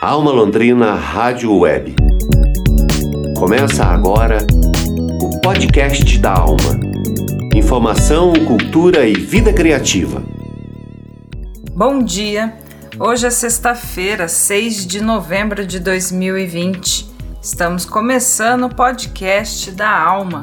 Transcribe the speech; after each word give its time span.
Alma 0.00 0.30
Londrina 0.30 0.94
Rádio 0.94 1.54
Web. 1.58 1.94
Começa 3.38 3.84
agora 3.84 4.38
o 5.20 5.38
podcast 5.42 6.16
da 6.18 6.32
Alma. 6.32 6.80
Informação, 7.54 8.32
cultura 8.46 9.06
e 9.06 9.12
vida 9.12 9.52
criativa. 9.52 10.22
Bom 11.74 12.02
dia. 12.02 12.54
Hoje 12.98 13.26
é 13.26 13.30
sexta-feira, 13.30 14.26
6 14.26 14.86
de 14.86 15.02
novembro 15.02 15.66
de 15.66 15.78
2020. 15.78 17.06
Estamos 17.42 17.84
começando 17.84 18.64
o 18.64 18.74
podcast 18.74 19.70
da 19.70 19.90
Alma. 19.90 20.40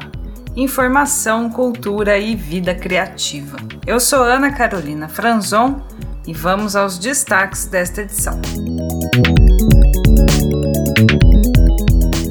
Informação, 0.54 1.50
cultura 1.50 2.16
e 2.16 2.36
vida 2.36 2.76
criativa. 2.76 3.56
Eu 3.84 3.98
sou 3.98 4.22
Ana 4.22 4.52
Carolina 4.52 5.08
Franzon 5.08 5.82
e 6.24 6.32
vamos 6.32 6.76
aos 6.76 6.96
destaques 6.96 7.66
desta 7.66 8.02
edição. 8.02 8.40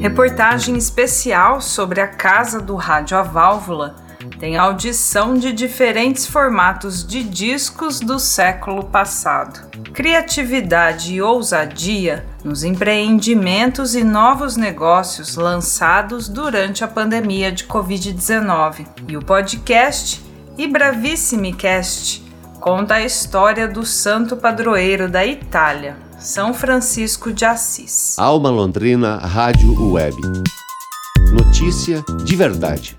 Reportagem 0.08 0.78
especial 0.78 1.60
sobre 1.60 2.00
a 2.00 2.08
Casa 2.08 2.62
do 2.62 2.78
Rádio 2.78 3.18
a 3.18 3.22
Válvula 3.22 3.98
tem 4.40 4.56
audição 4.56 5.34
de 5.34 5.52
diferentes 5.52 6.26
formatos 6.26 7.06
de 7.06 7.22
discos 7.22 8.00
do 8.00 8.18
século 8.18 8.86
passado. 8.86 9.70
Criatividade 9.94 11.14
e 11.14 11.22
ousadia 11.22 12.26
nos 12.42 12.64
empreendimentos 12.64 13.96
e 13.96 14.04
novos 14.06 14.56
negócios 14.56 15.36
lançados 15.36 16.30
durante 16.30 16.86
a 16.86 16.88
pandemia 16.88 17.52
de 17.52 17.66
Covid-19. 17.66 18.88
E 19.10 19.18
o 19.18 19.22
podcast 19.22 20.24
e 20.58 20.68
Bravissimi 20.68 21.52
Cast 21.52 22.24
conta 22.62 22.94
a 22.94 23.02
história 23.02 23.68
do 23.68 23.86
santo 23.86 24.38
padroeiro 24.38 25.10
da 25.10 25.26
Itália, 25.26 26.07
são 26.20 26.54
Francisco 26.54 27.32
de 27.32 27.46
Assis. 27.46 28.18
Alma 28.18 28.50
Londrina 28.50 29.18
Rádio 29.18 29.92
Web. 29.92 30.18
Notícia 31.32 32.04
de 32.24 32.36
verdade. 32.36 32.98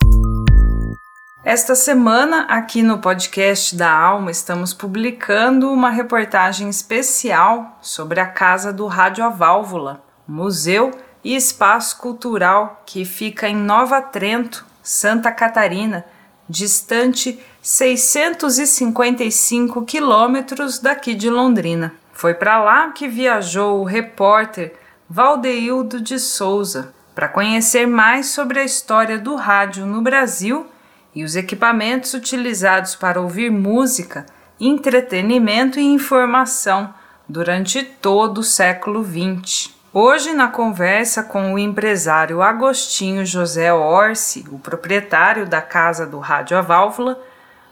Esta 1.44 1.74
semana, 1.74 2.42
aqui 2.42 2.80
no 2.82 2.98
podcast 2.98 3.74
da 3.74 3.90
Alma, 3.90 4.30
estamos 4.30 4.72
publicando 4.72 5.72
uma 5.72 5.90
reportagem 5.90 6.68
especial 6.68 7.76
sobre 7.80 8.20
a 8.20 8.26
Casa 8.26 8.72
do 8.72 8.86
Rádio 8.86 9.24
a 9.24 9.30
Válvula, 9.30 10.00
museu 10.26 10.92
e 11.24 11.34
espaço 11.34 11.98
cultural 11.98 12.82
que 12.86 13.04
fica 13.04 13.48
em 13.48 13.56
Nova 13.56 14.00
Trento, 14.00 14.64
Santa 14.82 15.32
Catarina, 15.32 16.04
distante 16.48 17.40
655 17.62 19.84
quilômetros 19.84 20.78
daqui 20.78 21.14
de 21.14 21.28
Londrina. 21.28 21.92
Foi 22.18 22.34
para 22.34 22.58
lá 22.58 22.90
que 22.90 23.06
viajou 23.06 23.80
o 23.80 23.84
repórter 23.84 24.74
Valdeildo 25.08 26.00
de 26.00 26.18
Souza 26.18 26.92
para 27.14 27.28
conhecer 27.28 27.86
mais 27.86 28.30
sobre 28.30 28.58
a 28.58 28.64
história 28.64 29.16
do 29.16 29.36
rádio 29.36 29.86
no 29.86 30.02
Brasil 30.02 30.66
e 31.14 31.22
os 31.22 31.36
equipamentos 31.36 32.14
utilizados 32.14 32.96
para 32.96 33.20
ouvir 33.20 33.52
música, 33.52 34.26
entretenimento 34.58 35.78
e 35.78 35.84
informação 35.84 36.92
durante 37.28 37.84
todo 37.84 38.38
o 38.38 38.42
século 38.42 39.04
XX. 39.04 39.72
Hoje, 39.94 40.32
na 40.32 40.48
conversa 40.48 41.22
com 41.22 41.54
o 41.54 41.58
empresário 41.58 42.42
Agostinho 42.42 43.24
José 43.24 43.72
Orsi, 43.72 44.44
o 44.50 44.58
proprietário 44.58 45.46
da 45.46 45.62
Casa 45.62 46.04
do 46.04 46.18
Rádio 46.18 46.58
a 46.58 46.62
Válvula, 46.62 47.16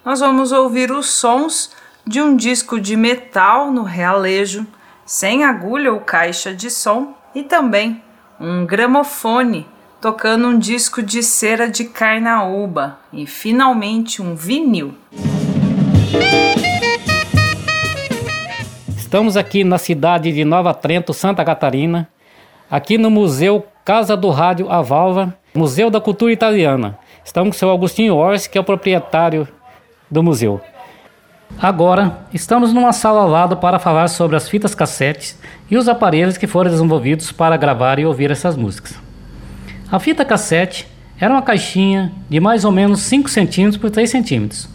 nós 0.05 0.20
vamos 0.20 0.52
ouvir 0.52 0.92
os 0.92 1.11
sons 1.11 1.74
de 2.07 2.21
um 2.21 2.37
disco 2.37 2.81
de 2.81 2.97
metal 2.97 3.73
no 3.73 3.83
realejo, 3.83 4.65
sem 5.05 5.45
agulha 5.45 5.93
ou 5.93 5.99
caixa 5.99 6.55
de 6.55 6.71
som, 6.71 7.15
e 7.35 7.43
também 7.43 8.01
um 8.41 8.65
gramofone 8.65 9.67
tocando 10.01 10.47
um 10.47 10.57
disco 10.57 11.03
de 11.03 11.21
cera 11.21 11.69
de 11.69 11.85
carnaúba 11.87 12.98
e 13.13 13.27
finalmente 13.27 14.23
um 14.23 14.36
vinil. 14.36 14.95
Estamos 18.97 19.36
aqui 19.36 19.64
na 19.64 19.79
cidade 19.79 20.30
de 20.30 20.45
Nova 20.45 20.73
Trento, 20.73 21.13
Santa 21.13 21.45
Catarina, 21.45 22.09
aqui 22.70 22.97
no 22.97 23.11
Museu 23.11 23.67
Casa 23.85 24.17
do 24.17 24.30
Rádio 24.30 24.70
A 24.70 24.80
Valva, 24.80 25.36
Museu 25.53 25.91
da 25.91 26.01
Cultura 26.01 26.33
Italiana. 26.33 26.98
Estamos 27.25 27.51
com 27.51 27.57
o 27.57 27.59
seu 27.59 27.70
Agostinho 27.70 28.14
Orsi, 28.14 28.48
que 28.48 28.59
é 28.59 28.61
o 28.61 28.64
proprietário 28.64 29.48
do 30.09 30.23
museu. 30.23 30.61
Agora, 31.58 32.27
estamos 32.34 32.73
numa 32.73 32.92
sala 32.92 33.23
ao 33.23 33.29
lado 33.29 33.57
para 33.57 33.79
falar 33.79 34.08
sobre 34.08 34.36
as 34.36 34.48
fitas 34.48 34.74
cassetes 34.74 35.39
e 35.70 35.77
os 35.77 35.89
aparelhos 35.89 36.36
que 36.36 36.46
foram 36.46 36.70
desenvolvidos 36.70 37.33
para 37.33 37.57
gravar 37.57 37.98
e 37.98 38.05
ouvir 38.05 38.30
essas 38.30 38.57
músicas. 38.57 38.95
A 39.90 39.98
fita 39.98 40.24
cassete 40.24 40.86
era 41.18 41.33
uma 41.33 41.40
caixinha 41.40 42.12
de 42.29 42.39
mais 42.40 42.64
ou 42.64 42.70
menos 42.70 43.01
5 43.01 43.30
cm 43.30 43.79
por 43.80 43.90
3 43.90 44.11
cm, 44.11 44.68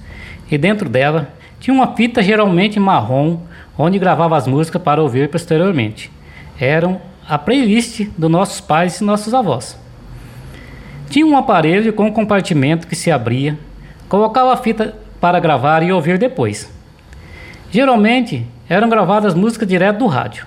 e 0.50 0.58
dentro 0.58 0.90
dela 0.90 1.32
tinha 1.60 1.74
uma 1.74 1.96
fita 1.96 2.24
geralmente 2.24 2.80
marrom 2.80 3.42
onde 3.78 4.00
gravava 4.00 4.36
as 4.36 4.48
músicas 4.48 4.82
para 4.82 5.04
ouvir 5.04 5.30
posteriormente. 5.30 6.12
Eram 6.60 7.00
a 7.30 7.38
playlist 7.38 8.08
dos 8.18 8.30
nossos 8.30 8.60
pais 8.60 9.00
e 9.00 9.04
nossos 9.04 9.34
avós. 9.34 9.78
Tinha 11.12 11.26
um 11.26 11.38
aparelho 11.38 11.94
com 11.94 12.06
um 12.06 12.12
compartimento 12.12 12.88
que 12.88 12.96
se 12.96 13.12
abria, 13.12 13.58
colocava 14.10 14.52
a 14.52 14.58
fita 14.58 14.96
para 15.22 15.40
gravar 15.40 15.84
e 15.84 15.92
ouvir 15.92 16.18
depois. 16.18 16.70
Geralmente 17.70 18.46
eram 18.68 18.90
gravadas 18.90 19.36
músicas 19.36 19.68
direto 19.68 20.00
do 20.00 20.08
rádio. 20.08 20.46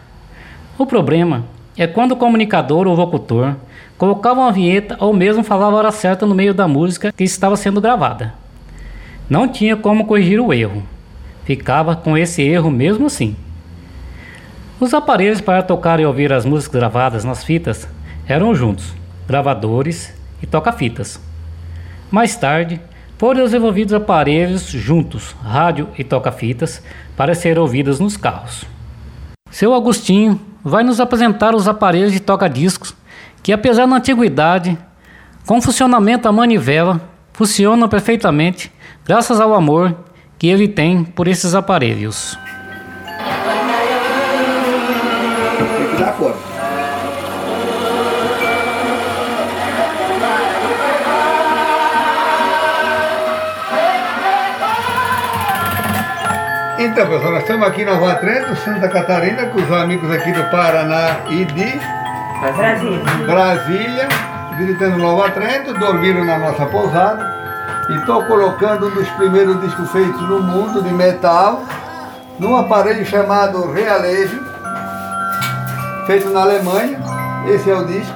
O 0.76 0.84
problema 0.84 1.44
é 1.78 1.86
quando 1.86 2.12
o 2.12 2.16
comunicador 2.16 2.88
ou 2.88 2.94
locutor 2.94 3.54
colocava 3.96 4.40
uma 4.40 4.52
vinheta 4.52 4.96
ou 4.98 5.14
mesmo 5.14 5.44
falava 5.44 5.76
a 5.76 5.78
hora 5.78 5.92
certa 5.92 6.26
no 6.26 6.34
meio 6.34 6.52
da 6.52 6.66
música 6.66 7.12
que 7.12 7.22
estava 7.22 7.56
sendo 7.56 7.80
gravada. 7.80 8.34
Não 9.30 9.48
tinha 9.48 9.76
como 9.76 10.04
corrigir 10.04 10.40
o 10.40 10.52
erro. 10.52 10.82
Ficava 11.44 11.94
com 11.94 12.18
esse 12.18 12.42
erro 12.42 12.70
mesmo 12.70 13.06
assim. 13.06 13.36
Os 14.80 14.92
aparelhos 14.92 15.40
para 15.40 15.62
tocar 15.62 16.00
e 16.00 16.04
ouvir 16.04 16.32
as 16.32 16.44
músicas 16.44 16.80
gravadas 16.80 17.24
nas 17.24 17.44
fitas 17.44 17.88
eram 18.26 18.54
juntos, 18.54 18.92
gravadores 19.26 20.12
e 20.42 20.46
toca-fitas. 20.46 21.20
Mais 22.10 22.36
tarde, 22.36 22.80
foram 23.18 23.44
desenvolvidos 23.44 23.94
aparelhos 23.94 24.62
juntos, 24.62 25.34
rádio 25.42 25.88
e 25.98 26.04
toca-fitas, 26.04 26.82
para 27.16 27.34
serem 27.34 27.62
ouvidos 27.62 28.00
nos 28.00 28.16
carros. 28.16 28.64
Seu 29.50 29.74
Agostinho 29.74 30.40
vai 30.62 30.82
nos 30.82 30.98
apresentar 30.98 31.54
os 31.54 31.68
aparelhos 31.68 32.12
de 32.12 32.20
toca-discos 32.20 32.94
que, 33.42 33.52
apesar 33.52 33.86
da 33.86 33.96
antiguidade, 33.96 34.76
com 35.46 35.60
funcionamento 35.60 36.26
à 36.26 36.32
manivela, 36.32 37.00
funcionam 37.32 37.88
perfeitamente 37.88 38.72
graças 39.04 39.40
ao 39.40 39.54
amor 39.54 39.96
que 40.38 40.46
ele 40.46 40.66
tem 40.66 41.04
por 41.04 41.28
esses 41.28 41.54
aparelhos. 41.54 42.38
Então, 56.94 57.08
pessoal, 57.08 57.32
nós 57.32 57.42
estamos 57.42 57.66
aqui 57.66 57.84
na 57.84 57.94
Rua 57.94 58.14
Trento, 58.14 58.54
Santa 58.54 58.88
Catarina, 58.88 59.46
com 59.46 59.60
os 59.60 59.72
amigos 59.72 60.08
aqui 60.12 60.30
do 60.30 60.44
Paraná 60.44 61.22
e 61.28 61.44
de 61.44 61.80
Brasília. 62.56 63.04
Brasília, 63.26 64.08
visitando 64.56 64.98
Nova 64.98 65.28
Trento, 65.32 65.74
dormiram 65.74 66.24
na 66.24 66.38
nossa 66.38 66.64
pousada. 66.66 67.34
E 67.90 67.96
estou 67.96 68.22
colocando 68.26 68.86
um 68.86 68.90
dos 68.90 69.08
primeiros 69.08 69.60
discos 69.60 69.90
feitos 69.90 70.20
no 70.20 70.40
mundo 70.40 70.84
de 70.84 70.94
metal, 70.94 71.64
num 72.38 72.56
aparelho 72.56 73.04
chamado 73.04 73.72
Realejo, 73.72 74.40
feito 76.06 76.30
na 76.30 76.42
Alemanha. 76.42 77.00
Esse 77.48 77.72
é 77.72 77.74
o 77.74 77.84
disco. 77.84 78.14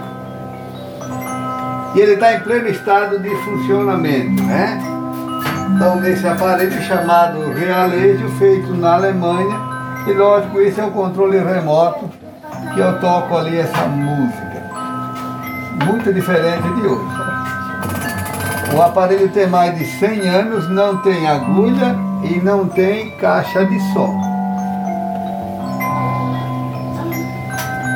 E 1.97 2.01
ele 2.01 2.13
está 2.13 2.33
em 2.33 2.41
pleno 2.43 2.69
estado 2.69 3.19
de 3.19 3.31
funcionamento, 3.39 4.41
né? 4.45 4.98
Então, 5.79 5.95
nesse 6.01 6.27
aparelho 6.27 6.83
chamado 6.83 7.53
Realejo, 7.53 8.29
feito 8.31 8.75
na 8.75 8.95
Alemanha, 8.95 9.57
e 10.09 10.13
lógico, 10.13 10.61
esse 10.61 10.81
é 10.81 10.85
o 10.85 10.91
controle 10.91 11.39
remoto 11.39 12.11
que 12.75 12.81
eu 12.81 12.99
toco 12.99 13.37
ali 13.37 13.59
essa 13.61 13.87
música. 13.87 14.61
Muito 15.87 16.13
diferente 16.13 16.69
de 16.69 16.85
hoje. 16.85 17.17
O 18.75 18.83
aparelho 18.83 19.29
tem 19.29 19.47
mais 19.47 19.79
de 19.79 19.85
100 19.85 20.29
anos, 20.29 20.69
não 20.69 20.97
tem 20.97 21.29
agulha 21.29 21.95
e 22.25 22.41
não 22.41 22.67
tem 22.67 23.13
caixa 23.13 23.65
de 23.65 23.79
som. 23.93 24.21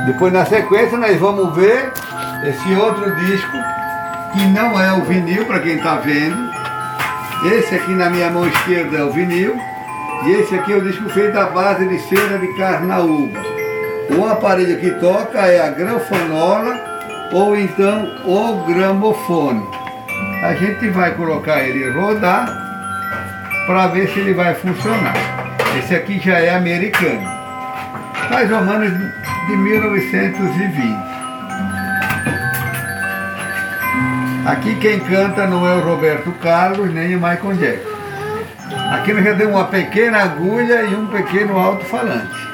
Depois 0.06 0.32
na 0.32 0.46
sequência 0.46 0.96
nós 0.96 1.18
vamos 1.18 1.52
ver 1.56 1.92
esse 2.44 2.74
outro 2.76 3.12
disco, 3.16 3.56
que 4.34 4.46
não 4.46 4.80
é 4.80 4.92
o 4.92 5.02
vinil 5.02 5.44
para 5.46 5.58
quem 5.58 5.78
está 5.78 5.96
vendo. 5.96 6.51
Esse 7.44 7.74
aqui 7.74 7.92
na 7.92 8.08
minha 8.08 8.30
mão 8.30 8.46
esquerda 8.46 8.98
é 8.98 9.02
o 9.02 9.10
vinil. 9.10 9.56
E 10.24 10.30
esse 10.30 10.54
aqui 10.54 10.72
é 10.72 10.76
o 10.76 10.82
disco 10.82 11.08
feito 11.10 11.36
à 11.36 11.46
base 11.46 11.86
de 11.88 11.98
cera 11.98 12.38
de 12.38 12.46
carnaúba. 12.56 13.40
O 14.16 14.24
aparelho 14.26 14.78
que 14.78 14.90
toca 15.00 15.38
é 15.40 15.60
a 15.60 15.70
granfonola 15.70 16.78
ou 17.32 17.56
então 17.56 18.04
o 18.24 18.64
gramofone. 18.66 19.66
A 20.44 20.54
gente 20.54 20.88
vai 20.90 21.12
colocar 21.14 21.62
ele 21.62 21.90
rodar 21.90 22.46
para 23.66 23.88
ver 23.88 24.08
se 24.08 24.20
ele 24.20 24.34
vai 24.34 24.54
funcionar. 24.54 25.14
Esse 25.78 25.94
aqui 25.96 26.20
já 26.20 26.38
é 26.38 26.54
americano, 26.54 27.28
mais 28.30 28.52
ou 28.52 28.60
menos 28.60 28.92
de 29.46 29.56
1920. 29.56 31.11
Aqui 34.44 34.74
quem 34.76 34.98
canta 34.98 35.46
não 35.46 35.66
é 35.66 35.74
o 35.76 35.80
Roberto 35.80 36.32
Carlos 36.32 36.92
nem 36.92 37.14
o 37.14 37.20
Michael 37.20 37.54
Jackson. 37.54 37.92
Aqui 38.90 39.12
nós 39.12 39.24
já 39.24 39.32
demos 39.34 39.54
uma 39.54 39.64
pequena 39.64 40.18
agulha 40.18 40.82
e 40.82 40.94
um 40.96 41.06
pequeno 41.06 41.56
alto-falante. 41.56 42.51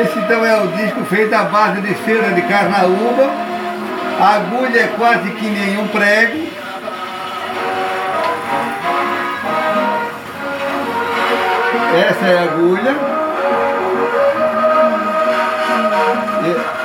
Esse 0.00 0.18
então 0.18 0.44
é 0.44 0.60
o 0.60 0.66
disco 0.68 1.04
feito 1.04 1.32
à 1.34 1.44
base 1.44 1.80
de 1.80 1.94
cera 2.04 2.32
de 2.32 2.42
carnaúba. 2.42 3.30
A 4.20 4.34
agulha 4.36 4.80
é 4.80 4.86
quase 4.96 5.30
que 5.30 5.46
nenhum 5.46 5.86
prego. 5.86 6.48
Essa 12.08 12.26
é 12.26 12.38
a 12.38 12.42
agulha. 12.42 12.96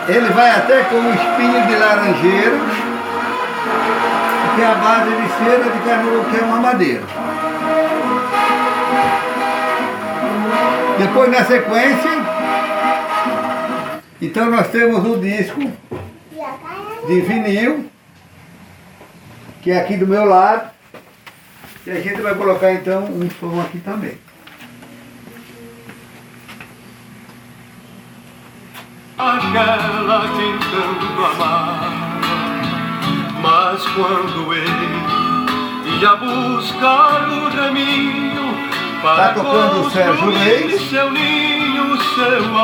Ele 0.08 0.30
vai 0.30 0.52
até 0.52 0.84
com 0.84 0.96
um 0.96 1.14
espinho 1.14 1.68
de 1.68 1.76
laranjeira, 1.76 2.58
que 4.56 4.62
é 4.62 4.66
a 4.66 4.76
base 4.76 5.10
de 5.10 5.28
cera 5.44 5.64
de 5.64 5.80
carnaúba, 5.80 6.30
que 6.30 6.38
é 6.38 6.44
uma 6.44 6.58
madeira. 6.58 7.04
Depois 11.00 11.32
na 11.32 11.44
sequência, 11.46 12.09
então 14.22 14.50
nós 14.50 14.68
temos 14.70 15.06
o 15.06 15.18
disco 15.18 15.60
de 17.08 17.22
vinil, 17.22 17.90
que 19.62 19.72
é 19.72 19.82
aqui 19.82 19.98
do 19.98 20.08
meu 20.08 20.26
lado. 20.26 20.72
E 21.86 21.92
a 21.92 22.02
gente 22.02 22.22
vai 22.22 22.36
colocar 22.36 22.72
então 22.74 23.06
um 23.06 23.30
som 23.40 23.62
aqui 23.62 23.80
também. 23.80 24.18
aquela 29.18 30.22
que 30.30 30.66
tanto 30.72 31.26
amava. 31.26 31.90
Mas 33.42 33.86
quando 33.88 34.54
ele 34.54 36.00
ia 36.02 36.16
buscar 36.16 37.30
o 37.30 37.50
reminho 37.50 38.30
Tá 39.02 39.34
tocando 39.34 39.88
o 39.88 39.90
Sérgio 39.92 40.30
Reis. 40.30 40.90
seu 40.90 41.10
ninho. 41.12 41.69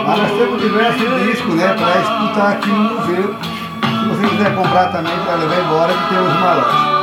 Mas 0.05 0.19
nós 0.19 0.31
temos 0.31 0.61
diversos 0.61 1.23
discos, 1.23 1.55
né, 1.55 1.73
para 1.73 2.01
escutar 2.01 2.51
aqui 2.51 2.69
no 2.69 2.93
museu. 2.93 3.35
Se 3.81 4.07
você 4.07 4.27
quiser 4.27 4.55
comprar 4.55 4.91
também 4.91 5.17
para 5.19 5.35
levar 5.35 5.59
embora, 5.59 5.93
que 5.93 6.09
temos 6.09 6.31
uma 6.35 6.53
loja. 6.53 6.95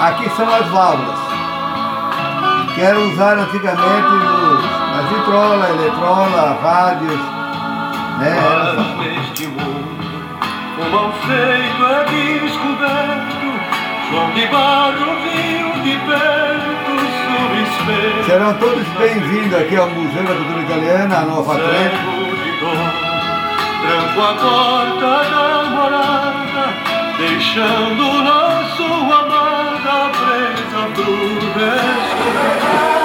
Aqui 0.00 0.30
são 0.36 0.54
as 0.54 0.66
válvulas, 0.68 1.18
que 2.74 2.80
eram 2.80 3.10
usadas 3.10 3.44
antigamente 3.44 4.10
nos, 4.10 4.64
nas 4.96 5.08
vitrolas, 5.10 5.70
eletrola, 5.70 6.58
rádios, 6.62 7.20
né? 8.18 8.36
o 10.78 10.90
mal 10.90 11.12
feito 11.26 11.84
é 11.86 12.04
descoberto. 12.40 13.50
João 14.10 14.30
de 14.32 14.46
Barro 14.46 15.16
viu 15.22 15.82
de 15.82 15.90
espelho. 15.90 16.49
Serão 18.26 18.52
todos 18.54 18.86
bem-vindos 18.98 19.58
aqui 19.58 19.76
ao 19.76 19.88
Museu 19.88 20.22
da 20.22 20.34
Cultura 20.34 20.60
Italiana, 20.60 21.18
a 21.18 21.24
Nova 21.24 21.54
Trento. 21.54 22.20
Tranco 23.80 24.20
a 24.20 24.34
porta 24.34 25.30
da 25.30 25.70
morada, 25.70 26.74
deixando 27.16 28.20
sua 28.76 29.20
amada 29.20 30.10
presa 30.10 30.80
pro 30.94 31.14
resto. 31.58 32.99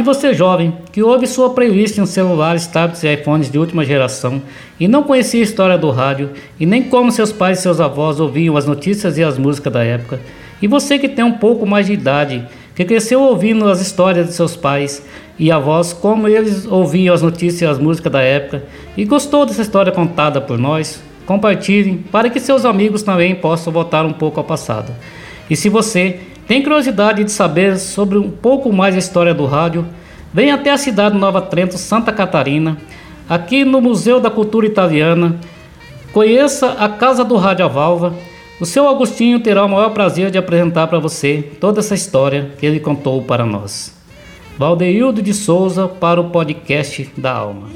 Se 0.00 0.04
você 0.04 0.32
jovem 0.32 0.72
que 0.90 1.02
ouve 1.02 1.26
sua 1.26 1.50
playlist 1.50 1.98
em 1.98 2.06
celulares, 2.06 2.66
tablets 2.66 3.04
e 3.04 3.12
iPhones 3.12 3.50
de 3.50 3.58
última 3.58 3.84
geração 3.84 4.40
e 4.80 4.88
não 4.88 5.02
conhecia 5.02 5.42
a 5.42 5.44
história 5.44 5.76
do 5.76 5.90
rádio 5.90 6.30
e 6.58 6.64
nem 6.64 6.82
como 6.82 7.12
seus 7.12 7.30
pais 7.32 7.58
e 7.58 7.62
seus 7.62 7.80
avós 7.80 8.18
ouviam 8.18 8.56
as 8.56 8.64
notícias 8.64 9.18
e 9.18 9.22
as 9.22 9.36
músicas 9.36 9.70
da 9.70 9.84
época, 9.84 10.18
e 10.62 10.66
você 10.66 10.98
que 10.98 11.06
tem 11.06 11.22
um 11.22 11.34
pouco 11.34 11.66
mais 11.66 11.84
de 11.84 11.92
idade, 11.92 12.42
que 12.74 12.82
cresceu 12.82 13.20
ouvindo 13.20 13.68
as 13.68 13.82
histórias 13.82 14.26
de 14.26 14.32
seus 14.32 14.56
pais 14.56 15.04
e 15.38 15.52
avós, 15.52 15.92
como 15.92 16.26
eles 16.26 16.64
ouviam 16.64 17.14
as 17.14 17.20
notícias 17.20 17.60
e 17.60 17.66
as 17.66 17.78
músicas 17.78 18.10
da 18.10 18.22
época, 18.22 18.62
e 18.96 19.04
gostou 19.04 19.44
dessa 19.44 19.60
história 19.60 19.92
contada 19.92 20.40
por 20.40 20.56
nós, 20.56 21.02
compartilhem 21.26 21.98
para 22.10 22.30
que 22.30 22.40
seus 22.40 22.64
amigos 22.64 23.02
também 23.02 23.34
possam 23.34 23.70
voltar 23.70 24.06
um 24.06 24.14
pouco 24.14 24.40
ao 24.40 24.46
passado. 24.46 24.94
E 25.50 25.54
se 25.54 25.68
você 25.68 26.20
tem 26.50 26.64
curiosidade 26.64 27.22
de 27.22 27.30
saber 27.30 27.78
sobre 27.78 28.18
um 28.18 28.28
pouco 28.28 28.72
mais 28.72 28.96
a 28.96 28.98
história 28.98 29.32
do 29.32 29.46
rádio, 29.46 29.86
venha 30.34 30.56
até 30.56 30.72
a 30.72 30.76
cidade 30.76 31.14
de 31.14 31.20
Nova 31.20 31.40
Trento, 31.40 31.78
Santa 31.78 32.12
Catarina, 32.12 32.76
aqui 33.28 33.64
no 33.64 33.80
Museu 33.80 34.18
da 34.18 34.32
Cultura 34.32 34.66
Italiana. 34.66 35.38
Conheça 36.12 36.72
a 36.72 36.88
Casa 36.88 37.22
do 37.22 37.36
Rádio 37.36 37.66
Avalva. 37.66 38.16
O 38.60 38.66
seu 38.66 38.88
Agostinho 38.88 39.38
terá 39.38 39.64
o 39.64 39.68
maior 39.68 39.90
prazer 39.90 40.32
de 40.32 40.38
apresentar 40.38 40.88
para 40.88 40.98
você 40.98 41.40
toda 41.60 41.78
essa 41.78 41.94
história 41.94 42.50
que 42.58 42.66
ele 42.66 42.80
contou 42.80 43.22
para 43.22 43.46
nós. 43.46 43.96
Valdeildo 44.58 45.22
de 45.22 45.32
Souza 45.32 45.86
para 45.86 46.20
o 46.20 46.30
podcast 46.30 47.12
da 47.16 47.30
Alma. 47.30 47.68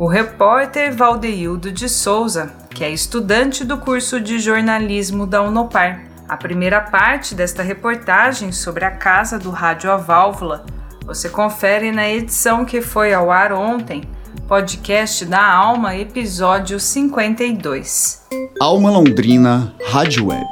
O 0.00 0.06
repórter 0.06 0.96
Valdeildo 0.96 1.70
de 1.70 1.86
Souza, 1.86 2.50
que 2.70 2.82
é 2.82 2.90
estudante 2.90 3.66
do 3.66 3.76
curso 3.76 4.18
de 4.18 4.38
jornalismo 4.38 5.26
da 5.26 5.42
Unopar. 5.42 6.06
A 6.26 6.38
primeira 6.38 6.80
parte 6.80 7.34
desta 7.34 7.62
reportagem 7.62 8.50
sobre 8.50 8.86
a 8.86 8.92
casa 8.92 9.38
do 9.38 9.50
rádio 9.50 9.90
a 9.90 9.98
válvula 9.98 10.64
você 11.04 11.28
confere 11.28 11.92
na 11.92 12.08
edição 12.08 12.64
que 12.64 12.80
foi 12.80 13.12
ao 13.12 13.30
ar 13.30 13.52
ontem, 13.52 14.04
podcast 14.48 15.26
da 15.26 15.44
Alma, 15.44 15.94
episódio 15.94 16.80
52. 16.80 18.22
Alma 18.58 18.90
Londrina 18.90 19.74
Rádio 19.86 20.28
Web. 20.28 20.46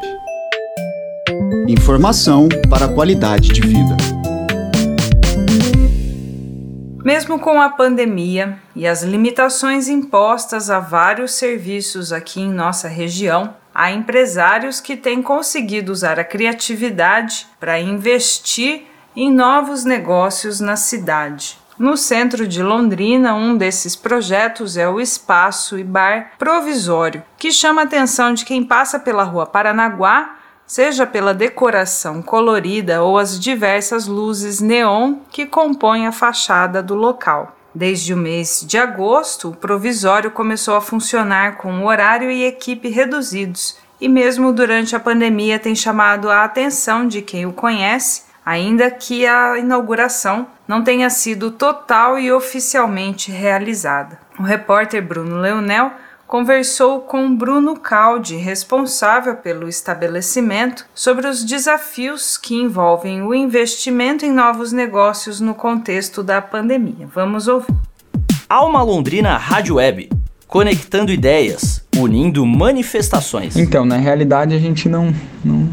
Informação 1.67 2.49
para 2.69 2.89
qualidade 2.89 3.49
de 3.49 3.63
vida. 3.63 3.97
Mesmo 7.09 7.39
com 7.39 7.59
a 7.59 7.71
pandemia 7.71 8.59
e 8.77 8.87
as 8.87 9.03
limitações 9.03 9.89
impostas 9.89 10.69
a 10.69 10.79
vários 10.79 11.33
serviços 11.33 12.13
aqui 12.13 12.43
em 12.43 12.53
nossa 12.53 12.87
região, 12.87 13.57
há 13.75 13.91
empresários 13.91 14.79
que 14.79 14.95
têm 14.95 15.23
conseguido 15.23 15.91
usar 15.91 16.21
a 16.21 16.25
criatividade 16.25 17.47
para 17.59 17.81
investir 17.81 18.83
em 19.17 19.33
novos 19.33 19.87
negócios 19.87 20.61
na 20.61 20.77
cidade. 20.77 21.57
No 21.79 21.97
centro 21.97 22.47
de 22.47 22.63
Londrina, 22.63 23.35
um 23.35 23.57
desses 23.57 23.97
projetos 23.97 24.77
é 24.77 24.87
o 24.87 25.01
Espaço 25.01 25.79
e 25.79 25.85
Bar 25.85 26.33
Provisório, 26.39 27.23
que 27.39 27.51
chama 27.51 27.81
a 27.81 27.85
atenção 27.85 28.35
de 28.35 28.45
quem 28.45 28.63
passa 28.63 29.01
pela 29.01 29.23
rua 29.23 29.47
Paranaguá 29.47 30.38
seja 30.69 31.07
pela 31.07 31.35
decoração 31.35 32.23
colorida 32.23 33.03
ou 33.03 33.19
as 33.19 33.41
diversas 33.41 34.07
luzes 34.07 34.61
neon 34.61 35.17
que 35.31 35.47
compõem 35.47 36.07
a 36.07 36.13
fachada 36.13 36.81
do 36.81 36.95
local. 36.95 37.57
Desde 37.75 38.15
o 38.15 38.17
mês 38.17 38.65
de 38.67 38.79
agosto, 38.79 39.49
o 39.49 39.57
provisório 39.57 40.31
começou 40.31 40.77
a 40.77 40.81
funcionar 40.81 41.57
com 41.57 41.85
horário 41.85 42.31
e 42.31 42.45
equipe 42.45 42.89
reduzidos, 42.89 43.77
e 44.01 44.09
mesmo 44.09 44.53
durante 44.53 44.95
a 44.95 45.01
pandemia 45.01 45.59
tem 45.59 45.75
chamado 45.75 46.31
a 46.31 46.45
atenção 46.45 47.09
de 47.09 47.23
quem 47.23 47.47
o 47.47 47.53
conhece 47.53 48.29
ainda 48.49 48.91
que 48.91 49.27
a 49.27 49.59
inauguração 49.59 50.47
não 50.67 50.83
tenha 50.83 51.11
sido 51.11 51.51
total 51.51 52.19
e 52.19 52.33
oficialmente 52.33 53.31
realizada. 53.31 54.19
O 54.39 54.43
repórter 54.43 55.07
Bruno 55.07 55.39
Leonel 55.39 55.93
conversou 56.29 57.01
com 57.01 57.35
Bruno 57.35 57.75
Caldi, 57.75 58.37
responsável 58.37 59.35
pelo 59.37 59.67
estabelecimento, 59.67 60.85
sobre 60.95 61.27
os 61.27 61.43
desafios 61.43 62.37
que 62.37 62.55
envolvem 62.55 63.23
o 63.23 63.35
investimento 63.35 64.27
em 64.27 64.31
novos 64.31 64.71
negócios 64.71 65.41
no 65.41 65.55
contexto 65.55 66.23
da 66.23 66.43
pandemia. 66.43 67.09
Vamos 67.15 67.49
ouvir. 67.49 67.75
Alma 68.47 68.83
Londrina 68.83 69.39
Rádio 69.39 69.77
Web, 69.77 70.11
conectando 70.47 71.11
ideias, 71.11 71.83
unindo 71.97 72.45
manifestações. 72.45 73.57
Então, 73.57 73.87
na 73.87 73.97
realidade, 73.97 74.55
a 74.55 74.59
gente 74.59 74.87
não, 74.87 75.15
não 75.43 75.67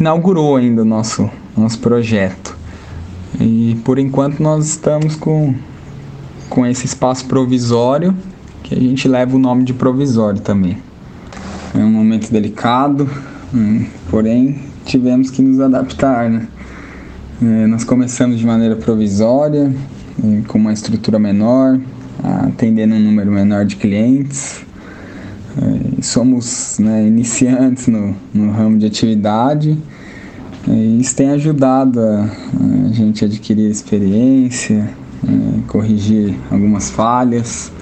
inaugurou 0.00 0.56
ainda 0.56 0.82
o 0.82 0.84
nosso, 0.84 1.30
nosso 1.56 1.78
projeto. 1.78 2.58
E 3.40 3.80
por 3.84 3.96
enquanto 3.96 4.42
nós 4.42 4.66
estamos 4.66 5.14
com, 5.14 5.54
com 6.48 6.66
esse 6.66 6.84
espaço 6.84 7.26
provisório 7.26 8.12
que 8.62 8.74
a 8.74 8.78
gente 8.78 9.08
leva 9.08 9.36
o 9.36 9.38
nome 9.38 9.64
de 9.64 9.72
provisório 9.72 10.40
também. 10.40 10.78
É 11.74 11.78
um 11.78 11.90
momento 11.90 12.30
delicado, 12.30 13.08
hum, 13.54 13.86
porém 14.10 14.60
tivemos 14.84 15.30
que 15.30 15.42
nos 15.42 15.60
adaptar. 15.60 16.28
Né? 16.28 16.48
É, 17.42 17.66
nós 17.66 17.84
começamos 17.84 18.38
de 18.38 18.46
maneira 18.46 18.76
provisória, 18.76 19.72
com 20.46 20.58
uma 20.58 20.72
estrutura 20.72 21.18
menor, 21.18 21.80
atendendo 22.22 22.94
um 22.94 23.00
número 23.00 23.30
menor 23.30 23.64
de 23.64 23.76
clientes. 23.76 24.64
É, 25.56 26.02
somos 26.02 26.78
né, 26.78 27.06
iniciantes 27.06 27.86
no, 27.86 28.14
no 28.32 28.50
ramo 28.52 28.78
de 28.78 28.86
atividade 28.86 29.76
e 30.68 31.00
isso 31.00 31.16
tem 31.16 31.30
ajudado 31.30 32.00
a, 32.00 32.30
a 32.88 32.92
gente 32.92 33.24
adquirir 33.24 33.70
experiência, 33.70 34.90
é, 35.26 35.60
corrigir 35.66 36.34
algumas 36.50 36.90
falhas 36.90 37.72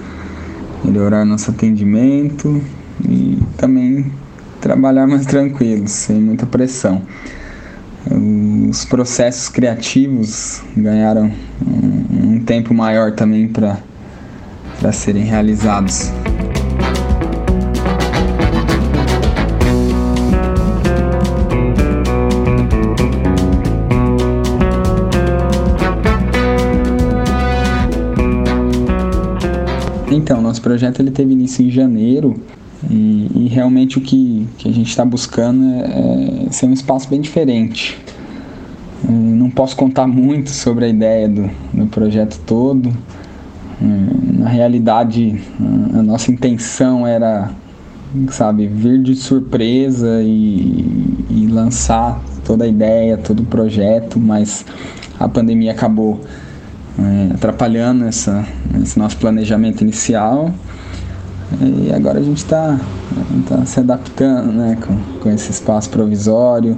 melhorar 0.83 1.25
nosso 1.25 1.51
atendimento 1.51 2.61
e 3.07 3.39
também 3.57 4.11
trabalhar 4.59 5.07
mais 5.07 5.25
tranquilo, 5.25 5.87
sem 5.87 6.19
muita 6.19 6.45
pressão. 6.45 7.01
Os 8.69 8.85
processos 8.85 9.49
criativos 9.49 10.61
ganharam 10.75 11.31
um, 11.65 12.39
tempo 12.39 12.73
maior 12.73 13.11
também 13.11 13.47
para 13.47 14.91
serem 14.91 15.23
realizados. 15.23 16.11
Então, 30.19 30.41
nosso 30.41 30.61
projeto 30.61 30.99
ele 30.99 31.11
teve 31.11 31.31
início 31.31 31.65
em 31.65 31.71
janeiro 31.71 32.35
e, 32.89 33.31
e 33.33 33.47
realmente 33.47 33.97
o 33.97 34.01
que, 34.01 34.45
que 34.57 34.67
a 34.67 34.71
gente 34.71 34.89
está 34.89 35.05
buscando 35.05 35.63
é, 35.63 36.47
é, 36.47 36.51
ser 36.51 36.65
um 36.65 36.73
espaço 36.73 37.09
bem 37.09 37.21
diferente. 37.21 37.97
Não 39.07 39.49
posso 39.49 39.77
contar 39.77 40.07
muito 40.07 40.49
sobre 40.49 40.83
a 40.83 40.87
ideia 40.89 41.29
do, 41.29 41.49
do 41.73 41.87
projeto 41.87 42.37
todo. 42.45 42.91
Na 43.79 44.49
realidade, 44.49 45.41
a 45.93 46.03
nossa 46.03 46.29
intenção 46.29 47.07
era, 47.07 47.51
sabe, 48.29 48.67
vir 48.67 49.01
de 49.01 49.15
surpresa 49.15 50.21
e, 50.21 50.85
e 51.29 51.47
lançar 51.49 52.21
toda 52.43 52.65
a 52.65 52.67
ideia, 52.67 53.17
todo 53.17 53.39
o 53.39 53.45
projeto, 53.45 54.19
mas 54.19 54.65
a 55.17 55.29
pandemia 55.29 55.71
acabou 55.71 56.19
é, 56.99 57.33
atrapalhando 57.33 58.05
essa, 58.05 58.45
esse 58.81 58.97
nosso 58.97 59.17
planejamento 59.17 59.81
inicial. 59.81 60.51
E 61.61 61.91
agora 61.91 62.19
a 62.19 62.23
gente 62.23 62.37
está 62.37 62.79
tá 63.47 63.65
se 63.65 63.79
adaptando 63.79 64.51
né, 64.51 64.77
com, 64.85 65.19
com 65.19 65.29
esse 65.31 65.49
espaço 65.49 65.89
provisório. 65.89 66.77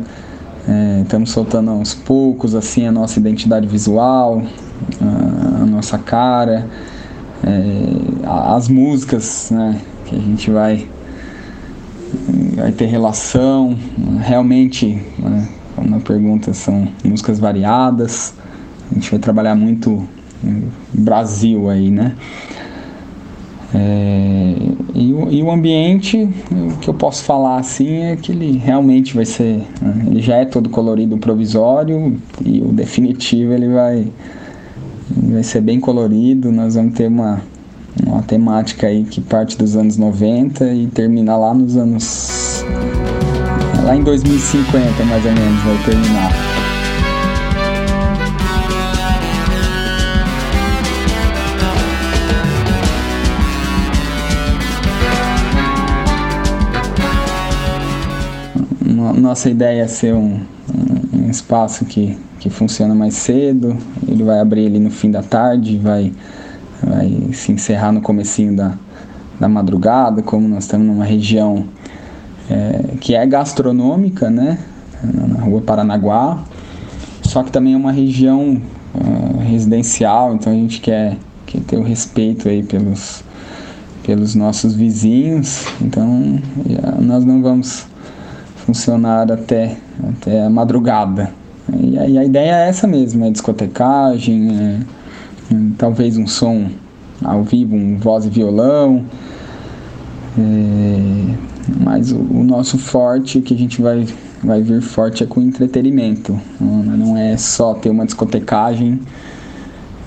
É, 0.67 1.01
estamos 1.01 1.31
soltando 1.31 1.71
aos 1.71 1.93
poucos 1.93 2.55
assim 2.55 2.85
a 2.87 2.91
nossa 2.91 3.19
identidade 3.19 3.67
visual, 3.67 4.43
a, 5.01 5.63
a 5.63 5.65
nossa 5.65 5.97
cara, 5.97 6.67
é, 7.43 8.47
as 8.53 8.67
músicas 8.67 9.49
né, 9.51 9.81
que 10.05 10.15
a 10.15 10.19
gente 10.19 10.51
vai, 10.51 10.87
vai 12.55 12.71
ter 12.71 12.85
relação. 12.85 13.75
Realmente, 14.21 15.03
né, 15.19 15.49
como 15.75 15.95
a 15.95 15.99
pergunta, 15.99 16.53
são 16.53 16.87
músicas 17.03 17.39
variadas. 17.39 18.35
A 18.91 18.93
gente 18.93 19.09
vai 19.09 19.19
trabalhar 19.19 19.55
muito 19.55 20.07
Brasil 20.93 21.69
aí, 21.69 21.89
né? 21.89 22.15
É, 23.73 24.55
e, 24.93 25.13
o, 25.13 25.31
e, 25.31 25.41
o 25.41 25.49
ambiente, 25.49 26.29
o 26.51 26.77
que 26.79 26.89
eu 26.89 26.93
posso 26.93 27.23
falar 27.23 27.57
assim 27.57 28.03
é 28.03 28.17
que 28.17 28.33
ele 28.33 28.57
realmente 28.57 29.15
vai 29.15 29.25
ser, 29.25 29.65
né? 29.81 30.07
ele 30.07 30.21
já 30.21 30.35
é 30.35 30.45
todo 30.45 30.69
colorido 30.69 31.17
provisório 31.17 32.17
e 32.45 32.59
o 32.59 32.67
definitivo 32.73 33.53
ele 33.53 33.69
vai, 33.69 34.07
vai 35.09 35.43
ser 35.43 35.61
bem 35.61 35.79
colorido. 35.79 36.51
Nós 36.51 36.75
vamos 36.75 36.95
ter 36.95 37.07
uma, 37.07 37.41
uma 38.05 38.21
temática 38.23 38.87
aí 38.87 39.05
que 39.05 39.21
parte 39.21 39.57
dos 39.57 39.77
anos 39.77 39.95
90 39.95 40.73
e 40.73 40.87
termina 40.87 41.37
lá 41.37 41.53
nos 41.53 41.77
anos 41.77 42.65
lá 43.85 43.95
em 43.95 44.03
2050 44.03 45.05
mais 45.05 45.25
ou 45.25 45.31
menos 45.31 45.63
vai 45.63 45.77
terminar. 45.85 46.60
Nossa 59.21 59.49
ideia 59.49 59.83
é 59.83 59.87
ser 59.87 60.13
um, 60.13 60.41
um, 61.13 61.29
espaço 61.29 61.85
que, 61.85 62.17
que 62.39 62.49
funciona 62.49 62.93
mais 62.93 63.13
cedo, 63.13 63.77
ele 64.07 64.23
vai 64.23 64.39
abrir 64.39 64.65
ali 64.65 64.79
no 64.79 64.89
fim 64.89 65.11
da 65.11 65.21
tarde, 65.21 65.77
vai, 65.77 66.11
vai 66.83 67.29
se 67.33 67.51
encerrar 67.51 67.91
no 67.91 68.01
comecinho 68.01 68.55
da, 68.55 68.73
da 69.39 69.47
madrugada, 69.47 70.21
como 70.21 70.47
nós 70.47 70.63
estamos 70.63 70.87
numa 70.87 71.05
região 71.05 71.65
é, 72.49 72.95
que 72.99 73.15
é 73.15 73.25
gastronômica, 73.25 74.29
né, 74.29 74.57
na 75.03 75.41
rua 75.43 75.61
Paranaguá, 75.61 76.43
só 77.23 77.43
que 77.43 77.51
também 77.51 77.73
é 77.73 77.77
uma 77.77 77.91
região 77.91 78.61
uh, 78.93 79.39
residencial, 79.39 80.35
então 80.35 80.51
a 80.51 80.55
gente 80.55 80.81
quer, 80.81 81.17
quer 81.45 81.61
ter 81.61 81.77
o 81.77 81.83
respeito 81.83 82.49
aí 82.49 82.61
pelos, 82.61 83.23
pelos 84.03 84.35
nossos 84.35 84.75
vizinhos, 84.75 85.65
então 85.79 86.39
nós 86.99 87.23
não 87.23 87.41
vamos 87.41 87.90
funcionar 88.65 89.31
até, 89.31 89.77
até 90.09 90.45
a 90.45 90.49
madrugada. 90.49 91.31
E, 91.73 91.95
e 91.95 92.17
a 92.17 92.23
ideia 92.23 92.65
é 92.65 92.69
essa 92.69 92.87
mesmo, 92.87 93.25
é 93.25 93.29
discotecagem, 93.29 94.49
é, 94.49 94.79
é, 95.53 95.57
talvez 95.77 96.17
um 96.17 96.27
som 96.27 96.69
ao 97.23 97.43
vivo, 97.43 97.75
um 97.75 97.97
voz 97.97 98.25
e 98.25 98.29
violão. 98.29 99.05
É, 100.37 101.35
mas 101.79 102.11
o, 102.11 102.17
o, 102.17 102.43
nosso 102.43 102.77
forte, 102.77 103.41
que 103.41 103.53
a 103.53 103.57
gente 103.57 103.81
vai, 103.81 104.07
vai 104.43 104.61
vir 104.61 104.81
forte 104.81 105.23
é 105.23 105.27
com 105.27 105.41
entretenimento. 105.41 106.39
Não 106.59 107.17
é 107.17 107.37
só 107.37 107.73
ter 107.73 107.89
uma 107.89 108.05
discotecagem, 108.05 108.99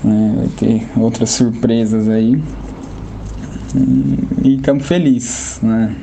né, 0.02 0.34
vai 0.36 0.48
ter 0.48 0.88
outras 0.96 1.30
surpresas 1.30 2.08
aí 2.08 2.42
e 4.42 4.56
estamos 4.56 4.86
felizes, 4.86 5.58
né? 5.62 5.94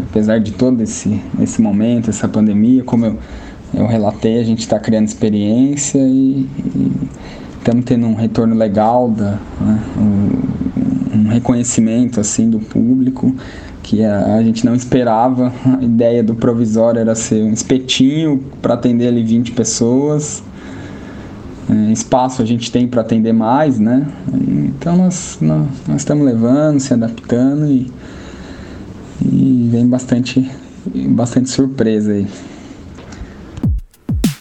Apesar 0.00 0.38
de 0.40 0.52
todo 0.52 0.82
esse, 0.82 1.20
esse 1.40 1.62
momento, 1.62 2.10
essa 2.10 2.28
pandemia, 2.28 2.82
como 2.82 3.06
eu, 3.06 3.18
eu 3.72 3.86
relatei, 3.86 4.40
a 4.40 4.44
gente 4.44 4.60
está 4.60 4.78
criando 4.78 5.06
experiência 5.06 5.98
e 5.98 6.48
estamos 7.58 7.84
tendo 7.84 8.06
um 8.06 8.14
retorno 8.14 8.54
legal, 8.54 9.10
da, 9.10 9.38
né? 9.60 9.82
um, 9.96 11.18
um, 11.18 11.28
reconhecimento 11.28 12.20
assim 12.20 12.50
do 12.50 12.58
público 12.58 13.34
que 13.82 14.04
a, 14.04 14.36
a, 14.36 14.42
gente 14.42 14.64
não 14.64 14.74
esperava. 14.74 15.52
A 15.80 15.84
ideia 15.84 16.22
do 16.22 16.34
provisório 16.34 17.00
era 17.00 17.14
ser 17.14 17.42
um 17.44 17.52
espetinho 17.52 18.42
para 18.60 18.74
atender 18.74 19.08
ali 19.08 19.22
20 19.22 19.52
pessoas 19.52 20.42
é, 21.70 21.92
espaço 21.92 22.42
a 22.42 22.44
gente 22.44 22.70
tem 22.70 22.86
para 22.86 23.00
atender 23.00 23.32
mais, 23.32 23.78
né? 23.78 24.06
Então 24.32 24.96
nós, 24.96 25.38
nós, 25.40 25.66
nós, 25.86 25.96
estamos 25.96 26.24
levando, 26.24 26.78
se 26.78 26.92
adaptando 26.92 27.66
e, 27.66 27.90
e 29.22 29.68
vem 29.70 29.88
bastante, 29.88 30.50
bastante 30.86 31.48
surpresa 31.48 32.12
aí. 32.12 32.26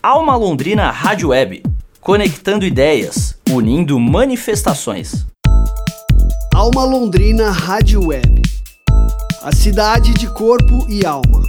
Alma 0.01 0.35
Londrina 0.35 0.91
Rádio 0.91 1.29
Web, 1.29 1.63
conectando 2.01 2.65
ideias, 2.65 3.35
unindo 3.49 3.97
manifestações. 3.97 5.25
Alma 6.53 6.83
Londrina 6.83 7.49
Rádio 7.51 8.07
Web, 8.07 8.41
a 9.41 9.55
cidade 9.55 10.13
de 10.13 10.27
corpo 10.27 10.85
e 10.89 11.05
alma. 11.05 11.41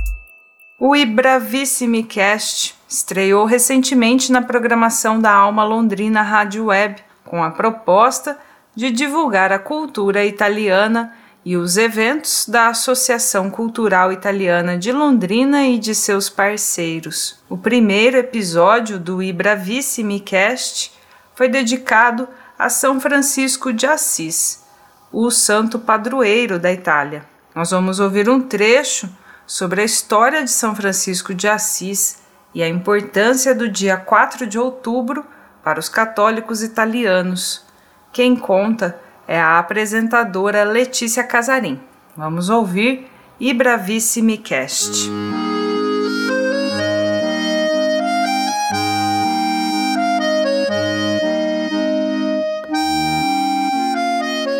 O 0.78 0.94
Ibravissime 0.94 2.04
Cast 2.04 2.73
estreou 2.94 3.44
recentemente 3.44 4.30
na 4.30 4.40
programação 4.40 5.20
da 5.20 5.32
Alma 5.32 5.64
Londrina 5.64 6.22
Rádio 6.22 6.66
Web, 6.66 7.02
com 7.24 7.42
a 7.42 7.50
proposta 7.50 8.38
de 8.72 8.92
divulgar 8.92 9.50
a 9.50 9.58
cultura 9.58 10.24
italiana 10.24 11.12
e 11.44 11.56
os 11.56 11.76
eventos 11.76 12.46
da 12.48 12.68
Associação 12.68 13.50
Cultural 13.50 14.12
Italiana 14.12 14.78
de 14.78 14.92
Londrina 14.92 15.66
e 15.66 15.76
de 15.76 15.92
seus 15.92 16.30
parceiros. 16.30 17.36
O 17.48 17.58
primeiro 17.58 18.16
episódio 18.16 18.96
do 18.96 19.20
Ibravissimi 19.20 20.20
Cast 20.20 20.92
foi 21.34 21.48
dedicado 21.48 22.28
a 22.56 22.68
São 22.68 23.00
Francisco 23.00 23.72
de 23.72 23.86
Assis, 23.86 24.62
o 25.10 25.32
santo 25.32 25.80
padroeiro 25.80 26.60
da 26.60 26.72
Itália. 26.72 27.24
Nós 27.54 27.72
vamos 27.72 27.98
ouvir 27.98 28.28
um 28.28 28.40
trecho 28.40 29.08
sobre 29.44 29.82
a 29.82 29.84
história 29.84 30.44
de 30.44 30.50
São 30.50 30.76
Francisco 30.76 31.34
de 31.34 31.48
Assis 31.48 32.22
e 32.54 32.62
a 32.62 32.68
importância 32.68 33.54
do 33.54 33.68
dia 33.68 33.96
4 33.96 34.46
de 34.46 34.58
outubro 34.58 35.25
para 35.62 35.80
os 35.80 35.88
católicos 35.88 36.62
italianos. 36.62 37.64
Quem 38.12 38.37
conta 38.37 38.99
é 39.26 39.40
a 39.40 39.58
apresentadora 39.58 40.62
Letícia 40.62 41.25
Casarim. 41.25 41.80
Vamos 42.16 42.49
ouvir 42.49 43.08
e 43.40 43.52
Bravissimi 43.52 44.38
Cast. 44.38 45.11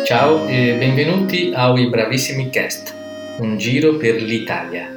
Ciao 0.05 0.47
e 0.49 0.77
benvenuti 0.77 1.53
ao 1.55 1.79
I 1.79 1.89
Bravissimi 1.89 2.49
Cast, 2.49 2.93
um 3.39 3.59
giro 3.59 3.97
per 3.97 4.21
l'Italia. 4.21 4.94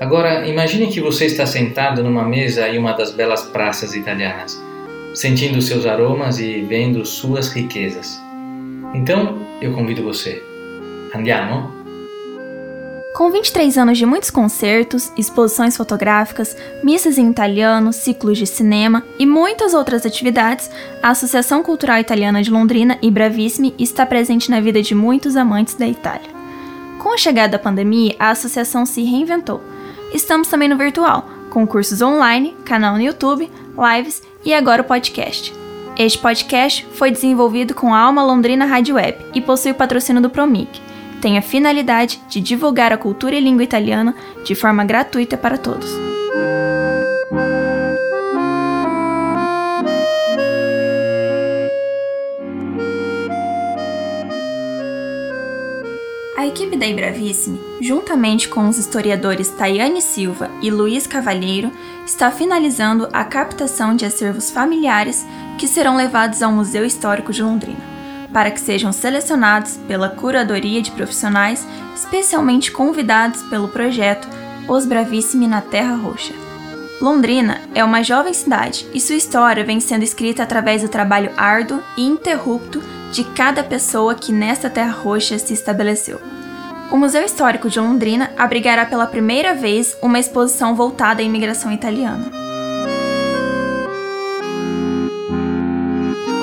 Agora, 0.00 0.46
imagine 0.46 0.88
que 0.88 1.00
você 1.00 1.26
está 1.26 1.46
sentado 1.46 2.02
numa 2.02 2.24
mesa 2.24 2.68
em 2.68 2.78
uma 2.78 2.92
das 2.92 3.12
belas 3.12 3.42
praças 3.42 3.94
italianas, 3.94 4.60
sentindo 5.14 5.62
seus 5.62 5.86
aromas 5.86 6.40
e 6.40 6.62
vendo 6.62 7.06
suas 7.06 7.48
riquezas. 7.48 8.20
Então, 8.92 9.38
eu 9.62 9.72
convido 9.72 10.02
você. 10.02 10.42
Andiamo? 11.14 11.72
Com 13.14 13.30
23 13.30 13.78
anos 13.78 13.96
de 13.96 14.04
muitos 14.04 14.28
concertos, 14.28 15.12
exposições 15.16 15.76
fotográficas, 15.76 16.56
missas 16.82 17.16
em 17.16 17.30
italiano, 17.30 17.92
ciclos 17.92 18.36
de 18.36 18.44
cinema 18.44 19.04
e 19.16 19.24
muitas 19.24 19.72
outras 19.72 20.04
atividades, 20.04 20.68
a 21.00 21.10
Associação 21.10 21.62
Cultural 21.62 22.00
Italiana 22.00 22.42
de 22.42 22.50
Londrina 22.50 22.98
e 23.00 23.12
Bravissimi 23.12 23.72
está 23.78 24.04
presente 24.04 24.50
na 24.50 24.60
vida 24.60 24.82
de 24.82 24.96
muitos 24.96 25.36
amantes 25.36 25.76
da 25.76 25.86
Itália. 25.86 26.28
Com 26.98 27.12
a 27.12 27.16
chegada 27.16 27.52
da 27.52 27.58
pandemia, 27.60 28.16
a 28.18 28.30
associação 28.30 28.84
se 28.84 29.04
reinventou. 29.04 29.60
Estamos 30.14 30.48
também 30.48 30.68
no 30.68 30.78
virtual, 30.78 31.28
com 31.50 31.66
cursos 31.66 32.00
online, 32.00 32.56
canal 32.64 32.94
no 32.94 33.02
YouTube, 33.02 33.50
lives 33.76 34.22
e 34.42 34.54
agora 34.54 34.80
o 34.80 34.84
podcast. 34.86 35.52
Este 35.98 36.18
podcast 36.18 36.86
foi 36.94 37.10
desenvolvido 37.10 37.74
com 37.74 37.92
a 37.92 37.98
Alma 37.98 38.24
Londrina 38.24 38.64
Rádio 38.64 38.94
Web 38.94 39.18
e 39.34 39.42
possui 39.42 39.72
o 39.72 39.74
patrocínio 39.74 40.22
do 40.22 40.30
Promic 40.30 40.80
tem 41.24 41.38
a 41.38 41.42
finalidade 41.42 42.20
de 42.28 42.38
divulgar 42.38 42.92
a 42.92 42.98
cultura 42.98 43.34
e 43.34 43.40
língua 43.40 43.64
italiana 43.64 44.14
de 44.44 44.54
forma 44.54 44.84
gratuita 44.84 45.38
para 45.38 45.56
todos. 45.56 45.88
Equipe 56.54 56.76
da 56.76 56.86
Ibravissime, 56.86 57.60
juntamente 57.80 58.48
com 58.48 58.68
os 58.68 58.78
historiadores 58.78 59.50
Tayane 59.50 60.00
Silva 60.00 60.48
e 60.62 60.70
Luiz 60.70 61.04
Cavalheiro, 61.04 61.72
está 62.06 62.30
finalizando 62.30 63.08
a 63.12 63.24
captação 63.24 63.96
de 63.96 64.04
acervos 64.04 64.52
familiares 64.52 65.26
que 65.58 65.66
serão 65.66 65.96
levados 65.96 66.42
ao 66.42 66.52
Museu 66.52 66.84
Histórico 66.84 67.32
de 67.32 67.42
Londrina 67.42 67.92
para 68.32 68.50
que 68.50 68.60
sejam 68.60 68.92
selecionados 68.92 69.76
pela 69.86 70.08
curadoria 70.08 70.82
de 70.82 70.90
profissionais 70.90 71.64
especialmente 71.94 72.70
convidados 72.70 73.42
pelo 73.42 73.68
projeto 73.68 74.28
Os 74.68 74.84
Bravissimi 74.86 75.46
na 75.46 75.60
Terra 75.60 75.94
Roxa. 75.94 76.34
Londrina 77.00 77.60
é 77.74 77.84
uma 77.84 78.02
jovem 78.02 78.32
cidade 78.32 78.86
e 78.94 79.00
sua 79.00 79.16
história 79.16 79.64
vem 79.64 79.78
sendo 79.78 80.02
escrita 80.02 80.42
através 80.42 80.82
do 80.82 80.88
trabalho 80.88 81.32
árduo 81.36 81.80
e 81.96 82.02
ininterrupto 82.02 82.82
de 83.12 83.22
cada 83.24 83.62
pessoa 83.62 84.14
que 84.14 84.32
nesta 84.32 84.68
Terra 84.68 84.92
Roxa 84.92 85.38
se 85.38 85.52
estabeleceu. 85.52 86.20
O 86.94 86.96
Museu 86.96 87.24
Histórico 87.24 87.68
de 87.68 87.80
Londrina 87.80 88.30
abrigará 88.38 88.86
pela 88.86 89.04
primeira 89.04 89.52
vez 89.52 89.96
uma 90.00 90.16
exposição 90.16 90.76
voltada 90.76 91.20
à 91.20 91.24
imigração 91.24 91.72
italiana. 91.72 92.30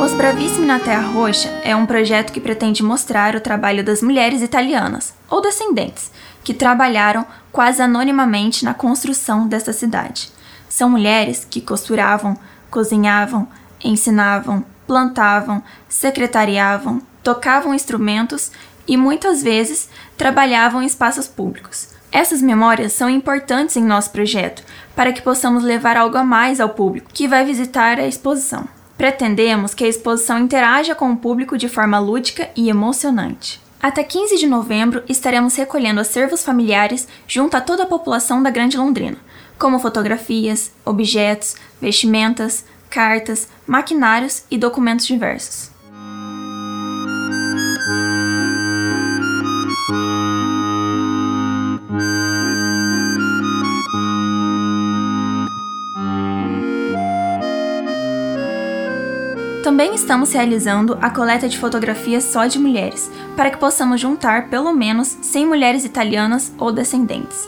Os 0.03 0.11
Bravissimi 0.11 0.65
na 0.65 0.77
Terra 0.77 1.07
Roxa 1.07 1.47
é 1.63 1.73
um 1.73 1.85
projeto 1.85 2.33
que 2.33 2.41
pretende 2.41 2.83
mostrar 2.83 3.33
o 3.33 3.39
trabalho 3.39 3.81
das 3.81 4.01
mulheres 4.01 4.41
italianas, 4.41 5.13
ou 5.29 5.41
descendentes, 5.41 6.11
que 6.43 6.53
trabalharam 6.53 7.25
quase 7.49 7.81
anonimamente 7.81 8.65
na 8.65 8.73
construção 8.73 9.47
desta 9.47 9.71
cidade. 9.71 10.33
São 10.67 10.89
mulheres 10.89 11.47
que 11.49 11.61
costuravam, 11.61 12.37
cozinhavam, 12.69 13.47
ensinavam, 13.81 14.65
plantavam, 14.85 15.63
secretariavam, 15.87 17.01
tocavam 17.23 17.73
instrumentos 17.73 18.51
e 18.87 18.97
muitas 18.97 19.41
vezes 19.41 19.89
trabalhavam 20.17 20.81
em 20.81 20.85
espaços 20.85 21.27
públicos. 21.27 21.89
Essas 22.11 22.41
memórias 22.41 22.91
são 22.91 23.09
importantes 23.09 23.77
em 23.77 23.83
nosso 23.83 24.11
projeto 24.11 24.63
para 24.95 25.13
que 25.13 25.21
possamos 25.21 25.63
levar 25.63 25.95
algo 25.95 26.17
a 26.17 26.23
mais 26.23 26.59
ao 26.59 26.69
público 26.69 27.09
que 27.13 27.27
vai 27.27 27.45
visitar 27.45 27.97
a 27.99 28.07
exposição. 28.07 28.67
Pretendemos 28.97 29.73
que 29.73 29.85
a 29.85 29.87
exposição 29.87 30.37
interaja 30.37 30.93
com 30.93 31.11
o 31.11 31.17
público 31.17 31.57
de 31.57 31.69
forma 31.69 31.97
lúdica 31.99 32.49
e 32.55 32.69
emocionante. 32.69 33.61
Até 33.81 34.03
15 34.03 34.37
de 34.37 34.45
novembro 34.45 35.01
estaremos 35.09 35.55
recolhendo 35.55 36.01
acervos 36.01 36.43
familiares 36.43 37.07
junto 37.25 37.57
a 37.57 37.61
toda 37.61 37.83
a 37.83 37.87
população 37.87 38.43
da 38.43 38.51
Grande 38.51 38.77
Londrina, 38.77 39.17
como 39.57 39.79
fotografias, 39.79 40.71
objetos, 40.85 41.55
vestimentas, 41.81 42.63
cartas, 42.91 43.47
maquinários 43.65 44.43
e 44.51 44.57
documentos 44.57 45.07
diversos. 45.07 45.70
Também 59.71 59.95
estamos 59.95 60.33
realizando 60.33 60.97
a 61.01 61.09
coleta 61.09 61.47
de 61.47 61.57
fotografias 61.57 62.25
só 62.25 62.45
de 62.45 62.59
mulheres, 62.59 63.09
para 63.37 63.49
que 63.49 63.57
possamos 63.57 64.01
juntar 64.01 64.49
pelo 64.49 64.73
menos 64.73 65.07
100 65.21 65.45
mulheres 65.45 65.85
italianas 65.85 66.51
ou 66.57 66.73
descendentes. 66.73 67.47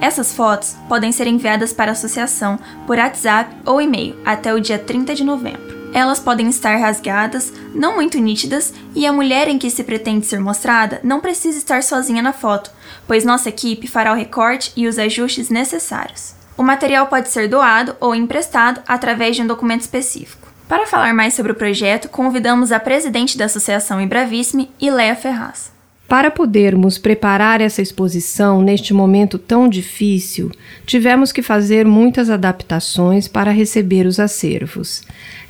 Essas 0.00 0.32
fotos 0.32 0.74
podem 0.88 1.12
ser 1.12 1.26
enviadas 1.26 1.70
para 1.74 1.90
a 1.90 1.92
associação 1.92 2.58
por 2.86 2.96
WhatsApp 2.96 3.54
ou 3.66 3.82
e-mail 3.82 4.16
até 4.24 4.54
o 4.54 4.58
dia 4.58 4.78
30 4.78 5.14
de 5.14 5.22
novembro. 5.22 5.92
Elas 5.92 6.18
podem 6.18 6.48
estar 6.48 6.74
rasgadas, 6.76 7.52
não 7.74 7.96
muito 7.96 8.16
nítidas, 8.18 8.72
e 8.94 9.06
a 9.06 9.12
mulher 9.12 9.46
em 9.46 9.58
que 9.58 9.68
se 9.68 9.84
pretende 9.84 10.24
ser 10.24 10.40
mostrada 10.40 11.02
não 11.04 11.20
precisa 11.20 11.58
estar 11.58 11.82
sozinha 11.82 12.22
na 12.22 12.32
foto, 12.32 12.70
pois 13.06 13.26
nossa 13.26 13.50
equipe 13.50 13.86
fará 13.86 14.14
o 14.14 14.16
recorte 14.16 14.72
e 14.74 14.88
os 14.88 14.98
ajustes 14.98 15.50
necessários. 15.50 16.32
O 16.56 16.62
material 16.62 17.08
pode 17.08 17.28
ser 17.28 17.46
doado 17.46 17.94
ou 18.00 18.14
emprestado 18.14 18.80
através 18.88 19.36
de 19.36 19.42
um 19.42 19.46
documento 19.46 19.82
específico. 19.82 20.47
Para 20.68 20.86
falar 20.86 21.14
mais 21.14 21.32
sobre 21.32 21.50
o 21.50 21.54
projeto, 21.54 22.10
convidamos 22.10 22.70
a 22.72 22.78
presidente 22.78 23.38
da 23.38 23.46
Associação 23.46 24.02
Ibravissime, 24.02 24.70
Iléa 24.78 25.16
Ferraz. 25.16 25.72
Para 26.06 26.30
podermos 26.30 26.98
preparar 26.98 27.60
essa 27.62 27.80
exposição 27.80 28.60
neste 28.60 28.92
momento 28.92 29.38
tão 29.38 29.66
difícil, 29.66 30.50
tivemos 30.86 31.32
que 31.32 31.42
fazer 31.42 31.86
muitas 31.86 32.28
adaptações 32.28 33.26
para 33.26 33.50
receber 33.50 34.06
os 34.06 34.20
acervos. 34.20 35.02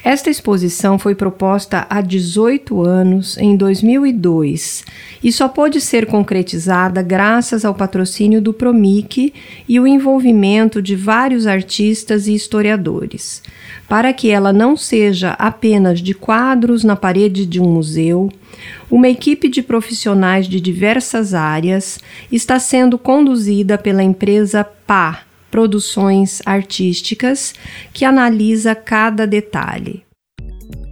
Esta 0.05 0.31
exposição 0.31 0.97
foi 0.97 1.15
proposta 1.15 1.85
há 1.91 2.01
18 2.01 2.83
anos, 2.83 3.37
em 3.37 3.57
2002, 3.57 4.85
e 5.23 5.33
só 5.33 5.49
pôde 5.49 5.81
ser 5.81 6.07
concretizada 6.07 7.03
graças 7.03 7.65
ao 7.65 7.75
patrocínio 7.75 8.41
do 8.41 8.53
Promic 8.53 9.35
e 9.69 9.81
o 9.81 9.87
envolvimento 9.87 10.81
de 10.81 10.95
vários 10.95 11.49
artistas 11.49 12.29
e 12.29 12.35
historiadores. 12.35 13.43
Para 13.89 14.13
que 14.13 14.31
ela 14.31 14.53
não 14.53 14.77
seja 14.77 15.33
apenas 15.33 16.01
de 16.01 16.15
quadros 16.15 16.85
na 16.85 16.95
parede 16.95 17.45
de 17.45 17.61
um 17.61 17.69
museu, 17.69 18.31
uma 18.89 19.09
equipe 19.09 19.49
de 19.49 19.63
profissionais 19.63 20.47
de 20.47 20.61
diversas 20.61 21.35
áreas 21.35 21.99
está 22.31 22.61
sendo 22.61 22.99
conduzida 22.99 23.77
pela 23.77 24.03
empresa 24.03 24.63
PA 24.63 25.28
Produções 25.51 26.41
Artísticas, 26.45 27.55
que 27.93 28.05
analisa 28.05 28.75
cada 28.75 29.27
detalhe. 29.27 30.05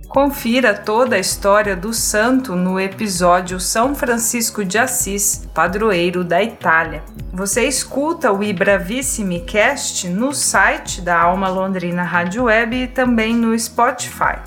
Confira 0.09 0.73
toda 0.73 1.17
a 1.17 1.19
história 1.19 1.77
do 1.77 1.93
santo 1.93 2.57
no 2.57 2.81
episódio 2.81 3.61
São 3.61 3.95
Francisco 3.95 4.65
de 4.65 4.79
Assis, 4.79 5.47
padroeiro 5.53 6.25
da 6.25 6.43
Itália. 6.43 7.03
Você 7.35 7.69
escuta 7.69 8.33
o 8.33 8.43
Ibravissimi 8.43 9.41
Cast 9.41 10.09
no 10.09 10.33
site 10.33 11.03
da 11.03 11.21
Alma 11.21 11.49
Londrina 11.49 12.03
Rádio 12.03 12.45
Web 12.45 12.75
e 12.77 12.87
também 12.87 13.35
no 13.35 13.59
Spotify. 13.59 14.41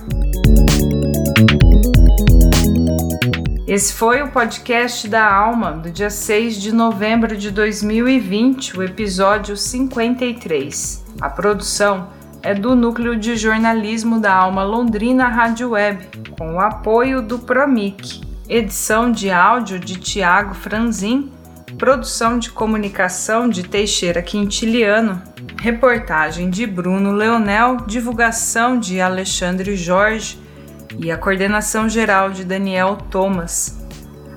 Esse 3.70 3.94
foi 3.94 4.24
o 4.24 4.32
podcast 4.32 5.08
da 5.08 5.32
Alma, 5.32 5.74
do 5.74 5.92
dia 5.92 6.10
6 6.10 6.60
de 6.60 6.72
novembro 6.72 7.38
de 7.38 7.52
2020, 7.52 8.76
o 8.76 8.82
episódio 8.82 9.56
53. 9.56 11.06
A 11.22 11.30
produção 11.30 12.08
é 12.42 12.56
do 12.56 12.76
Núcleo 12.76 13.16
de 13.16 13.38
Jornalismo 13.38 14.20
da 14.20 14.34
Alma 14.34 14.64
Londrina 14.64 15.28
Rádio 15.28 15.70
Web, 15.70 16.10
com 16.36 16.56
o 16.56 16.60
apoio 16.60 17.22
do 17.22 17.38
Promic. 17.38 18.22
Edição 18.50 19.12
de 19.12 19.30
áudio 19.30 19.78
de 19.78 19.98
Tiago 20.00 20.56
Franzin, 20.56 21.32
produção 21.78 22.40
de 22.40 22.50
comunicação 22.50 23.48
de 23.48 23.62
Teixeira 23.62 24.24
Quintiliano, 24.24 25.22
reportagem 25.62 26.50
de 26.50 26.66
Bruno 26.66 27.12
Leonel, 27.12 27.78
divulgação 27.86 28.80
de 28.80 29.00
Alexandre 29.00 29.76
Jorge 29.76 30.49
e 30.98 31.12
a 31.12 31.18
coordenação 31.18 31.88
geral 31.88 32.32
de 32.32 32.44
Daniel 32.44 32.98
Thomas. 33.10 33.78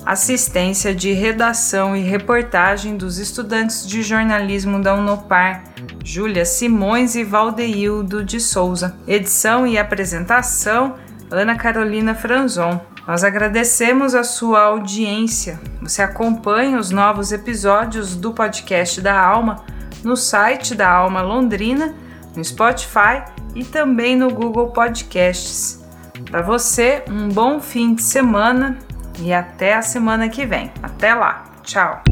Assistência 0.05 0.95
de 0.95 1.13
redação 1.13 1.97
e 1.97 2.01
reportagem 2.01 2.97
dos 2.97 3.19
estudantes 3.19 3.87
de 3.87 4.03
jornalismo 4.03 4.83
da 4.83 4.95
Unopar, 4.95 5.65
Júlia 6.05 6.45
Simões 6.45 7.15
e 7.15 7.23
Valdeildo 7.23 8.25
de 8.25 8.41
Souza. 8.41 8.97
Edição 9.07 9.67
e 9.67 9.79
apresentação, 9.79 10.97
Ana 11.31 11.57
Carolina 11.57 12.15
Franzon. 12.15 12.81
Nós 13.07 13.25
agradecemos 13.25 14.15
a 14.15 14.25
sua 14.25 14.63
audiência. 14.63 15.61
Você 15.81 16.03
acompanha 16.03 16.79
os 16.79 16.91
novos 16.91 17.33
episódios 17.33 18.17
do 18.17 18.33
podcast 18.33 19.01
da 19.01 19.21
Alma 19.21 19.65
no 20.05 20.17
site 20.17 20.75
da 20.75 20.91
Alma 20.91 21.23
Londrina, 21.23 21.95
no 22.37 22.45
Spotify 22.45 23.23
e 23.55 23.65
também 23.65 24.17
no 24.17 24.31
Google 24.31 24.69
Podcasts. 24.69 25.82
Para 26.31 26.43
você, 26.43 27.03
um 27.09 27.29
bom 27.29 27.61
fim 27.61 27.95
de 27.95 28.03
semana 28.03 28.79
e 29.19 29.33
até 29.33 29.75
a 29.75 29.83
semana 29.83 30.29
que 30.29 30.47
vem. 30.47 30.71
Até 30.83 31.15
lá. 31.15 31.45
Tchau. 31.63 32.03